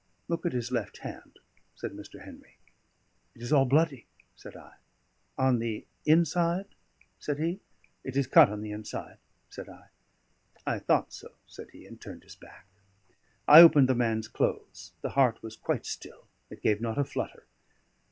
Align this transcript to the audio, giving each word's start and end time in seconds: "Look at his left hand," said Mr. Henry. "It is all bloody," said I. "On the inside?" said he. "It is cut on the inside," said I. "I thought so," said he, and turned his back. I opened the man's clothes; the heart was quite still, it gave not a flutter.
"Look 0.27 0.47
at 0.47 0.51
his 0.53 0.71
left 0.71 0.97
hand," 1.05 1.37
said 1.75 1.91
Mr. 1.91 2.23
Henry. 2.25 2.57
"It 3.35 3.43
is 3.43 3.53
all 3.53 3.65
bloody," 3.65 4.07
said 4.35 4.57
I. 4.57 4.77
"On 5.37 5.59
the 5.59 5.85
inside?" 6.07 6.65
said 7.19 7.37
he. 7.37 7.59
"It 8.03 8.17
is 8.17 8.25
cut 8.25 8.49
on 8.49 8.61
the 8.61 8.71
inside," 8.71 9.19
said 9.51 9.69
I. 9.69 9.89
"I 10.65 10.79
thought 10.79 11.13
so," 11.13 11.33
said 11.45 11.69
he, 11.69 11.85
and 11.85 12.01
turned 12.01 12.23
his 12.23 12.35
back. 12.35 12.65
I 13.47 13.61
opened 13.61 13.87
the 13.89 13.93
man's 13.93 14.27
clothes; 14.27 14.93
the 15.01 15.09
heart 15.09 15.43
was 15.43 15.55
quite 15.55 15.85
still, 15.85 16.25
it 16.49 16.63
gave 16.63 16.81
not 16.81 16.97
a 16.97 17.03
flutter. 17.03 17.45